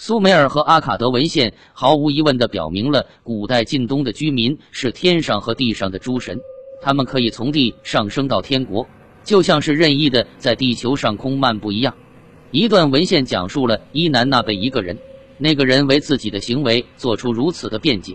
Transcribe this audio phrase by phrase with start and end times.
[0.00, 6.38] 苏美尔和阿卡德文献毫无疑问地表明了，古代近东的居民是天上和地上的诸神，
[6.80, 8.86] 他们可以从地上升到天国，
[9.24, 11.92] 就像是任意的在地球上空漫步一样。
[12.52, 14.96] 一段文献讲述了伊南娜被一个人，
[15.36, 18.14] 那个人为自己的行为做出如此的辩解。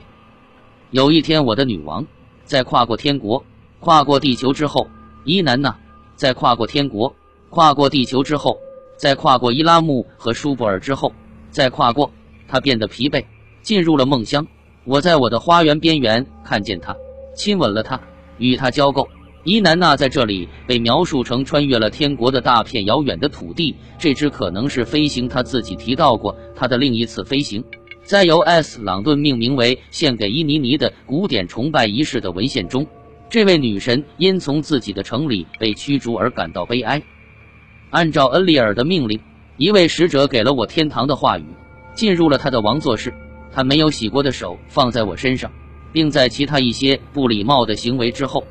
[0.91, 2.07] 有一天，我的女王
[2.45, 3.43] 在跨过天国、
[3.81, 4.87] 跨过地球之后，
[5.25, 5.77] 伊南娜
[6.15, 7.13] 在跨过天国、
[7.49, 8.57] 跨过地球之后，
[8.95, 11.13] 在跨过伊拉木和舒布尔之后。
[11.53, 12.11] 再跨过，
[12.47, 13.23] 他变得疲惫，
[13.61, 14.45] 进入了梦乡。
[14.83, 16.93] 我在我的花园边缘看见他，
[17.35, 18.01] 亲吻了他，
[18.39, 19.07] 与他交媾。
[19.45, 25.29] 伊南娜在这里被描述成穿越了天国的大片遥远的土地，这只可能是飞行。
[25.29, 27.63] 他自己提到过他的另一次飞行，
[28.03, 28.81] 在由 S.
[28.81, 32.87] 朗顿命名为献给伊尼尼的古典崇拜仪式的文献中，
[33.29, 37.01] 这位女神因从自己的城里被驱逐而感到悲哀。
[37.91, 39.19] 按照恩利尔的命令。
[39.57, 41.45] 一位使者给了我天堂的话语，
[41.93, 43.13] 进入了他的王座室。
[43.51, 45.51] 他没有洗过的手放在我身上，
[45.91, 48.43] 并在其他一些不礼貌的行为之后，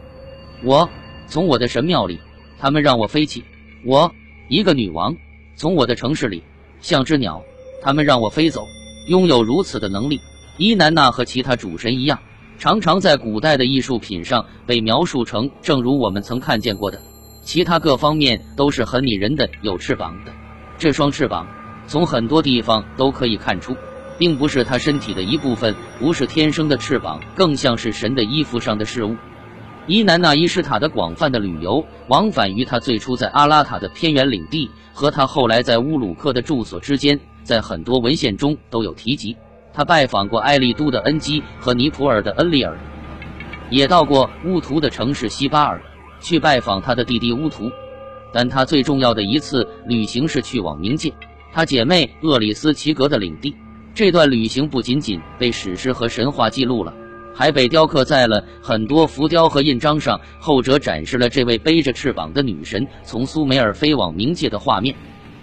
[0.63, 0.89] 我
[1.27, 2.21] 从我的神庙里，
[2.57, 3.43] 他们让我飞起。
[3.85, 4.15] 我
[4.49, 5.17] 一个女王
[5.57, 6.45] 从我的城市里
[6.81, 7.43] 像只鸟，
[7.83, 8.65] 他们让我飞走。
[9.09, 10.21] 拥有如此的能力，
[10.57, 12.21] 伊南娜和其他主神一样，
[12.61, 17.01] 常常在古代的艺术品上被描述成正如我们曾看见过的，
[17.43, 20.33] 其他各方面都是很拟人的，有翅膀的。
[20.83, 21.47] 这双翅膀
[21.87, 23.77] 从很多地方都可以看出，
[24.19, 29.15] 并不是他身体的一部分，不是天生的翅膀，更像是神的衣服上的事物。
[29.87, 39.37] 伊南娜伊什塔的广泛的旅游，往返于他最初在阿拉塔的偏远领地和他后来在乌鲁克的住所之间，在很多文献中都有提及。
[39.73, 42.77] 他拜访过埃利都的恩基和尼普尔的恩利尔，
[43.71, 45.81] 也到过乌图的城市西巴尔
[46.19, 47.71] 去拜访他的弟弟乌图。
[48.33, 51.13] 但他最重要的一次旅行是去往冥界，
[51.53, 53.55] 他姐妹厄里斯奇格的领地。
[53.95, 56.95] 这段旅行不仅仅被史诗和神话记录了，
[57.35, 60.19] 还被雕刻在了很多浮雕和印章上。
[60.39, 64.95] 后者展示了这位背着翅膀的女神从苏美尔飞往冥界的画面。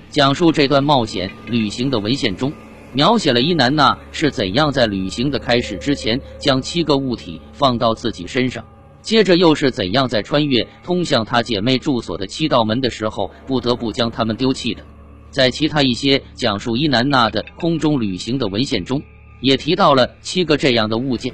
[0.10, 2.52] 讲述这段冒险旅行的文献中，
[2.92, 8.66] 描写了伊南娜是怎样在旅行的开始之前将七个物体放到自己身上。
[9.02, 14.84] 接着又是怎样在穿越通向她姐妹住所的七道门的时候，不得不将他们丢弃的？
[15.32, 19.02] 在其他一些讲述伊南娜的空中旅行的文献中，
[19.42, 21.34] 也提到了七个这样的物件：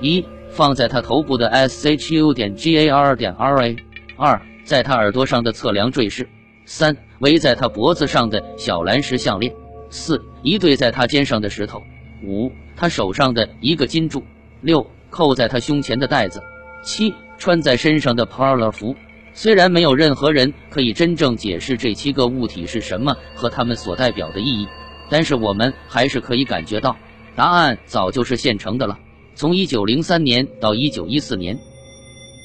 [0.00, 3.76] 一、放在她头部的 S H U 点 G A R 点 R A；
[4.16, 6.24] 二、在她耳朵上的测量坠饰；
[6.64, 9.52] 三、围在她脖子上的小蓝石项链；
[9.90, 11.80] 四、一对在她肩上的石头；
[12.24, 14.20] 五、她手上的一个金柱；
[14.62, 16.42] 六、扣在她胸前的带子。
[16.82, 18.96] 七穿在身上的 parlor 服，
[19.32, 24.66] 虽然没有任何人可以真正解释这七个物体是什么和它们所代表的意义，
[25.10, 26.96] 但是我们还是可以感觉到，
[27.36, 28.98] 答案早就是现成的了。
[29.34, 31.58] 从1903年到1914年，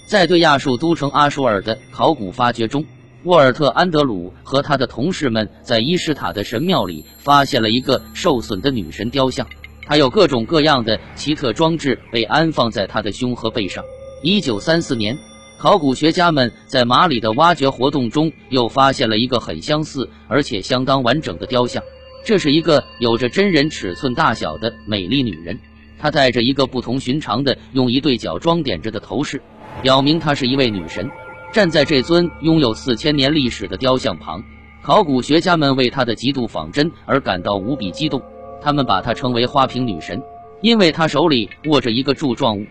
[0.07, 2.85] 在对亚述都城阿舒尔的考古发掘中，
[3.23, 9.47] 沃尔特·安德鲁和他的同事们在伊什塔的神庙里发现了一个受损的女神雕像，
[9.87, 13.83] 它有各种各样的奇特装置被安放在她的胸和背上。
[14.25, 15.19] 一九三四年，
[15.57, 21.83] 考古学家们在马里的挖掘活动中又发现了一个很相似而且相当完整的雕像。
[22.23, 25.59] 这是一个有着真人尺寸大小的美丽女人，
[25.99, 29.41] 她戴着一个不同寻常的用一对角装点着的头饰，
[29.81, 31.11] 表明她是一位女神。
[31.51, 34.41] 站在这尊拥有四千年历史的雕像旁，
[34.81, 38.23] 考古学家们为她的极度仿真而感到无比激动。
[38.61, 40.23] 他们把她称为花瓶女神，
[40.61, 42.65] 因为她手里握着一个柱状物。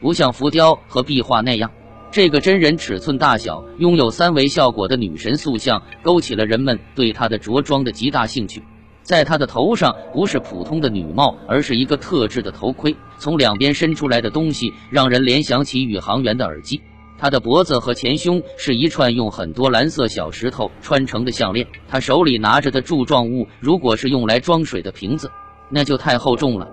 [0.00, 1.70] 不像浮雕和壁画那样，
[2.10, 8.62] 这个真人尺寸大小、拥有三维效果的女神塑像勾起了人们对她的着装的极大兴趣。
[9.02, 16.80] 在她的头上不是普通的女帽，而是一个特制的头盔，从两边伸出来的东西让人联想起宇航员的耳机。
[17.18, 21.66] 她的脖子和前胸是一串用很多蓝色小石头穿成的项链。
[21.88, 25.30] 她手里拿着的柱状物，如果是用来装水的瓶子，
[25.68, 26.68] 那就太厚重了。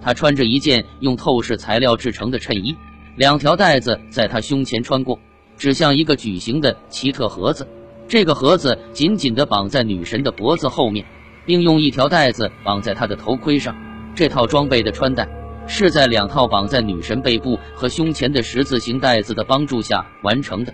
[0.00, 2.76] 他穿着一件用透视材料制成的衬衣，
[3.16, 5.18] 两条带子在他胸前穿过，
[5.56, 7.66] 指向一个矩形的奇特盒子。
[8.06, 11.04] 这个盒子紧紧地绑在女神的脖子后面，
[11.44, 13.76] 并用一条带子绑在她的头盔上。
[14.14, 15.28] 这套装备的穿戴
[15.66, 20.72] 是在两套绑在女神背部和胸前的十字形带子的帮助下完成的。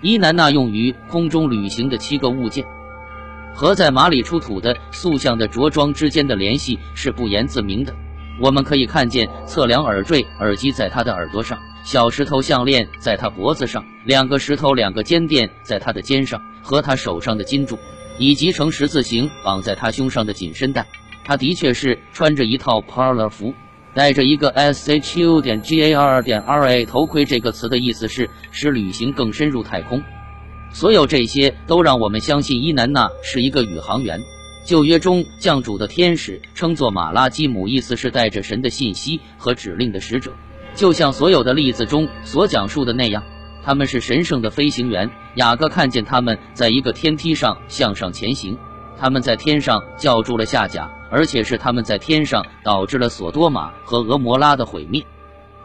[0.00, 2.64] 伊南娜用于空中旅行的七个物件，
[3.54, 7.94] 和在马里出土的塑像的着装之间的联系是不言自明的。
[8.40, 17.78] 我们可以看见测量耳坠耳机在他的耳朵上，小石头项链在他脖子上，两个石头两个肩垫在他的肩上，和他手上的金柱。
[18.16, 20.86] 以及呈十字形绑在他胸上的紧身带。
[21.24, 23.52] 他的确是穿着一套 parlor 服，
[23.92, 27.24] 戴着一个 shu 点 gar 点 ra 头盔。
[27.24, 30.00] 这个词的意思是使旅行更深入太空。
[30.70, 34.20] 所有这些都让我们相信伊南娜是一个宇航员。
[34.64, 40.32] 旧约中降主的天使称作马拉基姆，意思是带着神的信息和指令的使者。
[40.74, 43.22] 就像所有的例子中所讲述的那样，
[43.62, 45.08] 他们是神圣的飞行员。
[45.34, 48.56] 雅各看见他们在一个天梯上向上前行，
[48.98, 55.04] 他们在天上叫住了下甲，而且是他们在天上导致了索多玛和俄摩拉的毁灭。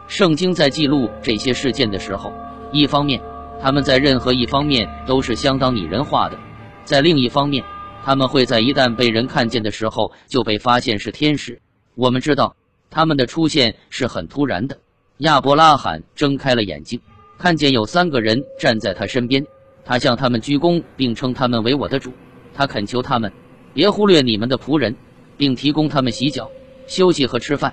[0.08, 2.32] 圣经在记录这些事件的时候，
[2.70, 3.22] 一方面
[3.62, 6.36] 他们在任何一方面都是相当拟人化的，
[6.84, 7.64] 在另一方面，
[8.04, 11.60] 他们会在一旦被人看见的时候就被发现是天使。
[11.94, 12.56] 我们知道
[12.90, 14.78] 他们的出现是很突然的。
[15.18, 17.00] 亚伯拉罕睁开了眼睛，
[17.38, 19.46] 看见有三个人站在他身边。
[19.84, 22.12] 他向他们鞠躬，并称他们为我的主。
[22.54, 23.32] 他恳求他们
[23.74, 24.96] 别忽略你们的仆人，
[25.36, 26.50] 并提供他们洗脚、
[26.86, 27.72] 休息和吃饭。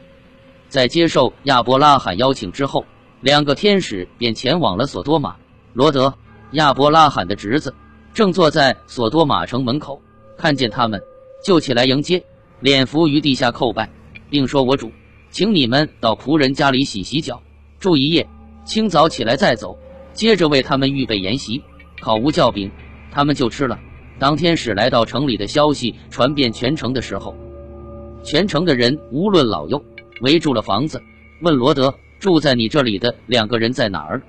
[0.67, 2.85] 在接受亚伯拉罕邀请之后，
[3.21, 5.35] 两个天使便前往了索多玛。
[5.73, 6.13] 罗德，
[6.51, 7.73] 亚伯拉罕的侄子，
[8.13, 10.01] 正坐在索多玛城门口，
[10.37, 11.01] 看见他们，
[11.43, 12.23] 就起来迎接，
[12.59, 13.89] 脸伏于地下叩拜，
[14.29, 14.91] 并说：“我主。”
[15.29, 17.41] 请你们到仆人家里洗洗脚，
[17.79, 18.25] 住一夜，
[18.63, 19.77] 清早起来再走。
[20.13, 21.61] 接着为他们预备筵席，
[21.99, 22.71] 烤无酵饼，
[23.11, 23.77] 他们就吃了。
[24.17, 27.35] 当天使来到城里的消息传遍全城的时候，
[28.23, 29.83] 全城的人无论老幼，
[30.21, 30.99] 围住了房子，
[31.41, 34.21] 问罗德住在你这里的两个人在哪儿？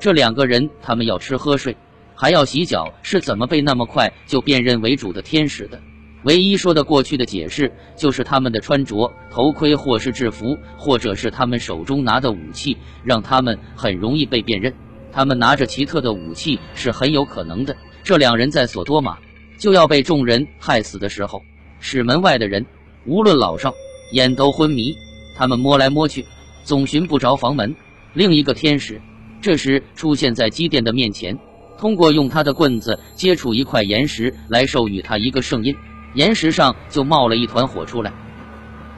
[0.00, 1.74] 这两个人他们要吃喝睡，
[2.14, 5.80] 还要洗脚，是怎么被那么快就辨认为主的天使的？
[6.22, 14.72] 唯一说得过去的解释，就是他们的穿着、头盔，或是制服，或者是他们手中拿的武器，让他们很容易被辨认。
[15.12, 17.76] 他们拿着奇特的武器是很有可能的。
[18.02, 19.18] 这两人在索多玛
[19.58, 21.42] 就要被众人害死的时候，
[21.78, 22.64] 使门外的人
[23.04, 23.74] 无论老少，
[24.12, 24.96] 眼都昏迷。
[25.36, 26.24] 他们摸来摸去，
[26.62, 27.76] 总寻不着房门。
[28.14, 29.00] 另一个天使
[29.42, 31.38] 这时出现在基甸的面前，
[31.76, 35.74] 通过用他的棍子接触一块岩石来授予他一个圣印。
[36.14, 38.12] 岩石上就冒了一团火出来。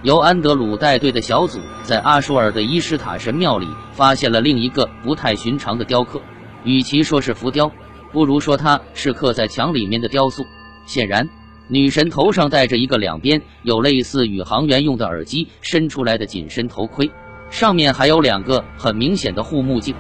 [0.03, 6.21] 由安德鲁带队的小组在阿舒尔的伊什塔神庙里发现了另一个不太寻常的雕刻，
[6.63, 7.73] 与其说是浮雕，
[8.13, 10.45] 不如说它是刻在墙里面的雕塑。
[10.85, 11.29] 显然，
[11.69, 17.11] 女神头上戴着一个两边有类似宇航员用的耳机伸出来的紧身头盔，
[17.51, 19.95] 上面还有两个很明显的护目镜。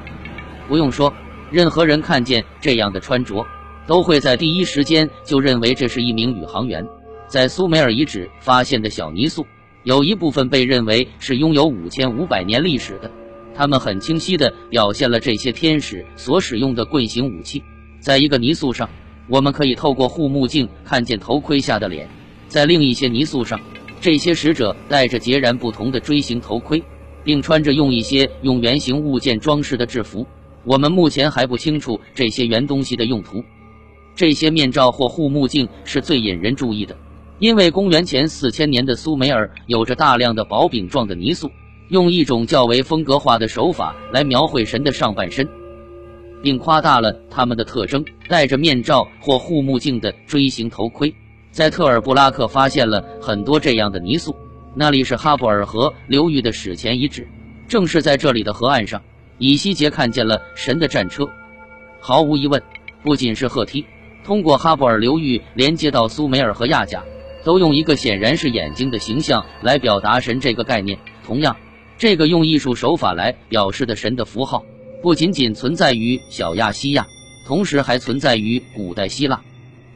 [0.68, 1.12] 不用说，
[1.50, 3.46] 任何人看见这样的穿着，
[3.86, 6.86] 都会在第一时间就认为这是一名宇航员。
[7.28, 9.46] 在苏美尔遗址发现的小泥塑，
[9.84, 13.10] 有一部分被认为是拥有五千五百年历史的。
[13.54, 17.62] 他们很清晰地表现了这些天使所使用的棍形武器。
[18.00, 18.88] 在一个泥塑上，
[19.28, 22.06] 我们可以透过护目镜看见头盔下的脸；
[22.48, 23.58] 在另一些泥塑上，
[24.00, 26.82] 这些使者戴着截然不同的锥形头盔，
[27.24, 30.26] 并穿着用一些用圆形物件装饰的制服。
[30.66, 33.42] 我们目前还不清楚这些圆东西的用途。
[34.14, 36.96] 这些面罩或护目镜是最引人注意的。
[37.38, 41.50] 因为公元前四千年的苏美尔有着大量的薄饼状的泥塑，
[41.90, 45.46] 用一种较为风格化的手法来描绘神的上半身，
[46.42, 48.02] 并夸大了他们的特征。
[48.26, 51.14] 戴着面罩或护目镜的锥形头盔，
[51.50, 54.34] 在特尔布拉克发现了很多这样的泥塑。
[54.74, 57.28] 那里是哈布尔河流域的史前遗址，
[57.68, 59.00] 正是在这里的河岸上，
[59.38, 61.28] 以西结看见了神的战车。
[62.00, 62.62] 毫无疑问，
[63.02, 63.84] 不仅是鹤梯，
[64.24, 67.02] 通过哈布尔流域连接到苏美尔和亚甲。
[67.44, 70.98] 都用一个显然是眼睛的形象来表达神这个概念。
[71.24, 71.56] 同样，
[71.96, 74.64] 这个用艺术手法来表示的神的符号，
[75.00, 77.06] 不仅仅存在于小亚细亚，
[77.46, 79.40] 同时还存在于古代希腊。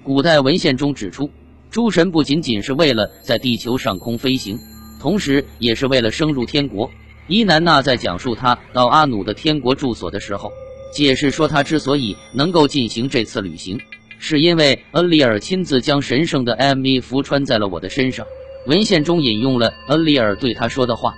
[0.05, 1.29] 古代文献中指出，
[1.73, 4.57] 诸神不仅仅是为了在地球上空飞行，
[5.01, 6.89] 同时也是为了升入天国。
[7.31, 10.53] 伊南娜在讲述他到阿努的天国住所的时候，
[10.93, 13.81] 解释说，他之所以能够进行这次旅行。
[14.19, 18.27] 是因为恩利尔亲自将神圣的 M V 服穿在了我的身上。
[18.67, 21.15] 文献中引用了恩利尔对他说的话：“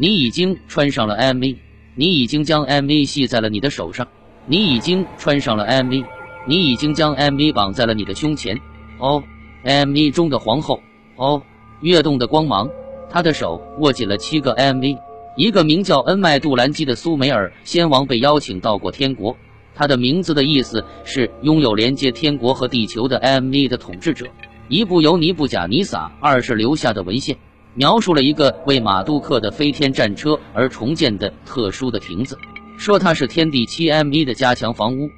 [0.00, 1.58] 你已经穿上了 M V，
[1.94, 4.08] 你已经将 M V 系在了你的手上，
[4.46, 6.02] 你已经穿上了 M V，
[6.46, 8.58] 你已经将 M V 绑在了你的胸前。”
[8.98, 9.22] 哦
[9.62, 10.80] ，M V 中的皇后，
[11.16, 11.42] 哦，
[11.82, 12.70] 跃动的光芒，
[13.10, 14.96] 她的手握紧了七个 M V。
[15.36, 19.36] 一个名叫恩麦杜兰基的苏美尔先王被邀请到过天国。
[19.74, 24.26] 他的名字的意思是拥有连接天国和地球的 M V 的统治者。
[24.68, 27.36] 一部由尼布甲尼撒二世留下的文献，
[27.74, 32.38] 描述了一个为马杜克的飞天战车而重建的特殊的亭子，
[32.78, 35.10] 说它是天地七 M V 的加强房屋。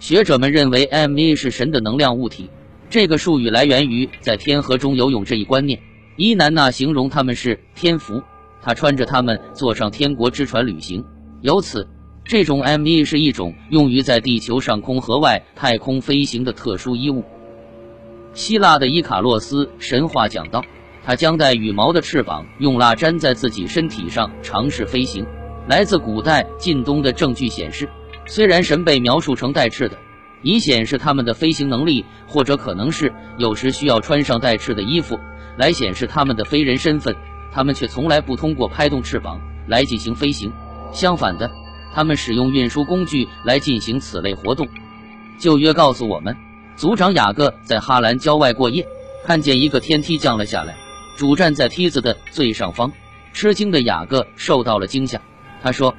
[0.00, 2.50] 学者们认为 M V 是神的能量物体，
[2.90, 5.78] 这个术语来源于在天河中游泳这一观念。
[6.16, 8.22] 伊南娜形容他们是天福，
[8.64, 11.04] 他穿着他们坐上天国之船旅行。
[11.42, 11.86] 由此，
[12.24, 17.22] 这种 ME 是一种用于在地球上空和外太空飞行的特殊衣物。
[18.32, 20.64] 希腊的伊卡洛斯神话讲到，
[21.04, 25.26] 他将带羽毛的翅膀用蜡粘在自己身体上尝试飞行。
[25.68, 27.86] 来自古代近东的证据显示，
[28.26, 29.98] 虽然神被描述成带翅的。
[30.46, 35.18] 以显示他们的飞行能力，或者可能是有时需要穿上带翅的衣服
[35.56, 37.16] 来显示他们的飞人身份。
[37.54, 40.52] 他们却从来不通过拍动翅膀来进行飞行，
[40.92, 41.50] 相反的，
[41.94, 44.66] 他们使用运输工具来进行此类活动。
[45.38, 46.36] 旧约告诉我们，
[46.74, 48.84] 族长雅各在哈兰郊外过夜，
[49.24, 50.74] 看见一个天梯降了下来，
[51.16, 52.90] 主站在梯子的最上方。
[53.32, 55.20] 吃惊的雅各受到了惊吓，
[55.62, 55.94] 他说：“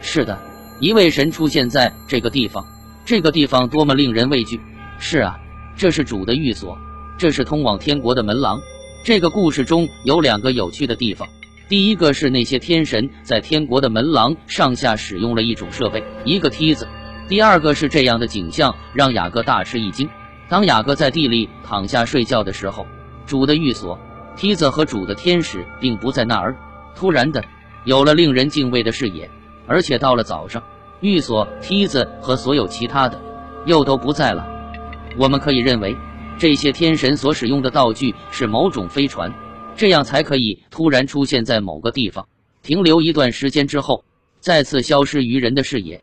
[0.00, 0.38] 是的，
[0.80, 2.64] 一位神出现在这个地方。”
[3.04, 4.60] 这个地方多么令人畏惧！
[4.98, 5.36] 是啊，
[5.76, 6.78] 这是主的寓所，
[7.18, 8.60] 这是通往天国的门廊。
[9.04, 11.28] 这个故事中有两个有趣的地方。
[11.68, 16.86] 第一个是那些天神在天国的门廊上下使用了一种设备，一个梯子。
[17.26, 20.08] 第二个是这样的景象让雅各大吃一惊：
[20.48, 22.86] 当雅各在地里躺下睡觉的时候，
[23.26, 23.98] 主的寓所、
[24.36, 26.56] 梯子和主的天使并不在那儿。
[26.94, 27.42] 突然的，
[27.84, 29.28] 有了令人敬畏的视野，
[29.66, 30.62] 而且到了早上。
[31.00, 33.20] 寓所、梯子和所有其他的，
[33.66, 34.46] 又都不在了。
[35.16, 35.96] 我们可以认为，
[36.42, 39.32] 这些天神所使用的道具是某种飞船，
[39.76, 42.26] 这样才可以突然出现在某个地方，
[42.64, 44.04] 停留一段时间之后，
[44.40, 46.02] 再次消失于人的视野。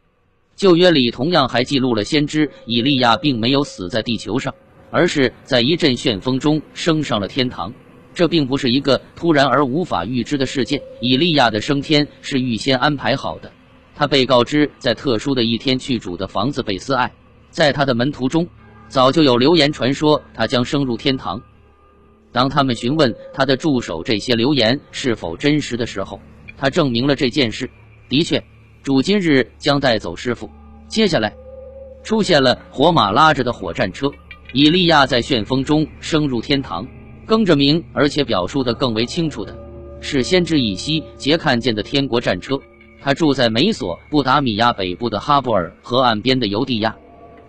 [0.56, 4.56] 旧约里同样还记录了先知以利亚并没有死在地球上，
[4.92, 7.74] 而是在一阵旋风中升上了天堂。
[8.14, 13.52] 这并不是一个突然而无法预知的事件，以利亚的升天是预先安排好的。
[13.94, 17.12] 他被告知在特殊的一天去主的房子被私爱，
[17.50, 18.48] 在他的门徒中
[18.90, 21.42] 早就有流言传说他将升入天堂。
[22.32, 26.20] 当他们询问他的助手这些流言是否真实的时候，
[26.58, 27.70] 他证明了这件事
[28.10, 28.44] 的确，
[28.84, 30.50] 主今日将带走师傅。
[30.88, 31.34] 接下来
[32.04, 34.12] 出现了火马拉着的火战车，
[34.54, 36.86] 以利亚在旋风中升入天堂。
[37.26, 39.56] 更着名而且表述的更为清楚的
[40.02, 42.60] 是，先知以西结看见的天国战车。
[43.02, 46.96] 他住在美索不达米亚北部的哈布尔河岸边的犹地亚，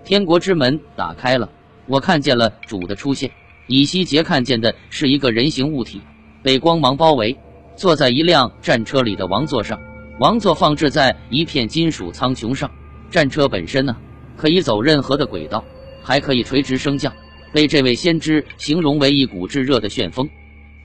[0.04, 1.48] 天国之门打开了，
[1.86, 3.30] 我看见了主的出现。
[3.66, 6.00] 以西结看见的是一个人形物体，
[6.42, 7.36] 被光芒包围，
[7.76, 9.78] 坐在一辆战车里的王座上，
[10.18, 12.70] 王座放置在一片金属苍穹上。
[13.10, 13.96] 战车本身呢，
[14.36, 15.64] 可以走任何的轨道，
[16.02, 17.12] 还可以垂直升降，
[17.52, 20.28] 被这位先知形容为一股炙热的旋风。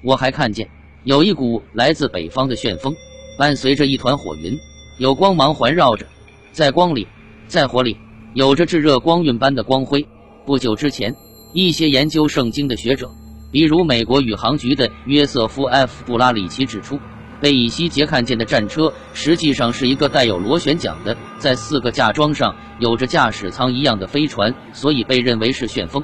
[0.03, 0.69] 我还看见
[1.03, 2.95] 有一股来自北方的旋风。
[3.37, 4.57] 伴随着一团火云，
[4.97, 6.05] 有光芒环绕着，
[6.53, 7.05] 在光里，
[7.49, 7.97] 在火里，
[8.35, 10.05] 有着炙热光晕般的光辉。
[10.45, 11.15] 不久之前，
[11.53, 13.09] 一些研究圣经的学者，
[13.49, 16.99] 比如美国宇航局的约瑟夫 ·F· 布拉里奇指出，
[17.39, 26.03] 被以西杰看见的战车实际上是一个带有螺旋桨的，在四个架装上有着驾驶舱一样的飞船，所以被认为是旋风。